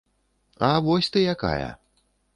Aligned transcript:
А, 0.69 0.69
вось 0.87 1.11
ты 1.17 1.23
якая. 1.37 1.71